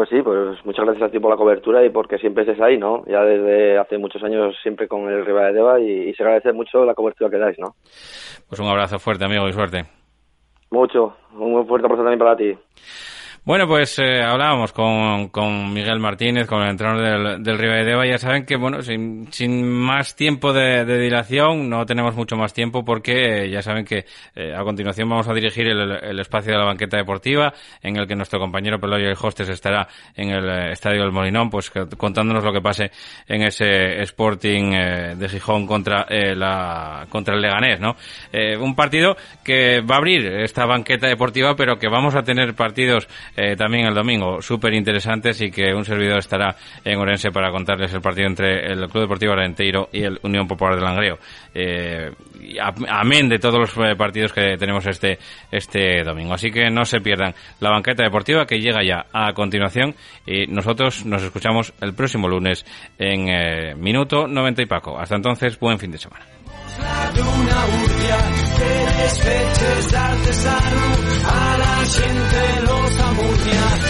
[0.00, 2.78] Pues sí, pues muchas gracias a ti por la cobertura y porque siempre estés ahí,
[2.78, 3.04] ¿no?
[3.04, 6.54] Ya desde hace muchos años siempre con el Riva de Deva y, y se agradece
[6.54, 7.74] mucho la cobertura que dais, ¿no?
[8.48, 9.84] Pues un abrazo fuerte, amigo, y suerte.
[10.70, 12.56] Mucho, un fuerte abrazo también para ti.
[13.42, 18.06] Bueno, pues eh, hablábamos con, con, Miguel Martínez, con el entrenador del, del Deva.
[18.06, 22.52] Ya saben que, bueno, sin, sin más tiempo de, de, dilación, no tenemos mucho más
[22.52, 26.52] tiempo porque eh, ya saben que eh, a continuación vamos a dirigir el, el, espacio
[26.52, 30.46] de la banqueta deportiva en el que nuestro compañero Peloyo el Hostes estará en el
[30.46, 32.90] eh, Estadio del Molinón, pues contándonos lo que pase
[33.26, 34.70] en ese Sporting
[35.16, 37.96] de Gijón contra, la, contra el Leganés, ¿no?
[38.60, 43.08] un partido que va a abrir esta banqueta deportiva, pero que vamos a tener partidos
[43.40, 47.92] eh, también el domingo súper interesantes y que un servidor estará en Orense para contarles
[47.94, 51.18] el partido entre el Club Deportivo Arenteiro y el Unión Popular de Langreo.
[51.54, 52.10] Eh,
[52.86, 55.18] amén de todos los eh, partidos que tenemos este,
[55.50, 56.34] este domingo.
[56.34, 59.94] Así que no se pierdan la banqueta deportiva que llega ya a continuación
[60.26, 62.66] y nosotros nos escuchamos el próximo lunes
[62.98, 64.98] en eh, Minuto 90 y Paco.
[64.98, 66.39] Hasta entonces, buen fin de semana.
[71.26, 73.89] A la gente los amurnia